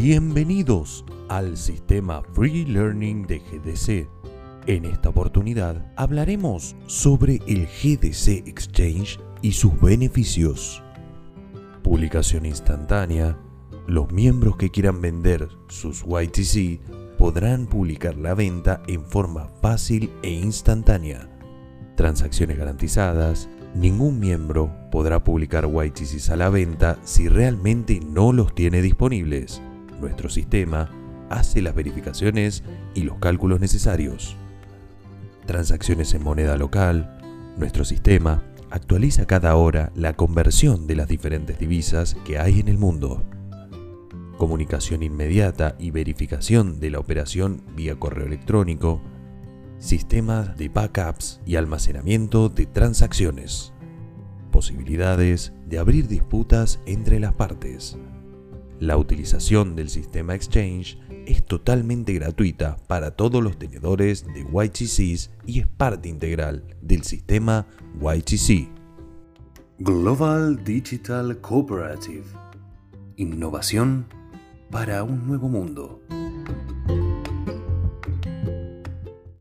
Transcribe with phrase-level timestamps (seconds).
[0.00, 4.08] Bienvenidos al sistema Free Learning de GDC.
[4.68, 10.84] En esta oportunidad hablaremos sobre el GDC Exchange y sus beneficios.
[11.82, 13.36] Publicación instantánea.
[13.88, 16.80] Los miembros que quieran vender sus YTC
[17.18, 21.28] podrán publicar la venta en forma fácil e instantánea.
[21.96, 23.48] Transacciones garantizadas.
[23.74, 29.60] Ningún miembro podrá publicar YTCs a la venta si realmente no los tiene disponibles.
[30.00, 30.90] Nuestro sistema
[31.30, 32.62] hace las verificaciones
[32.94, 34.36] y los cálculos necesarios.
[35.46, 37.54] Transacciones en moneda local.
[37.56, 42.78] Nuestro sistema actualiza cada hora la conversión de las diferentes divisas que hay en el
[42.78, 43.24] mundo.
[44.36, 49.00] Comunicación inmediata y verificación de la operación vía correo electrónico.
[49.78, 53.72] Sistemas de backups y almacenamiento de transacciones.
[54.52, 57.96] Posibilidades de abrir disputas entre las partes.
[58.80, 65.60] La utilización del sistema Exchange es totalmente gratuita para todos los tenedores de YTCs y
[65.60, 67.66] es parte integral del sistema
[68.00, 68.68] YTC.
[69.80, 72.24] Global Digital Cooperative.
[73.16, 74.06] Innovación
[74.70, 76.00] para un nuevo mundo.